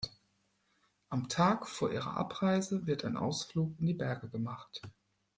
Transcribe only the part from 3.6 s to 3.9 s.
in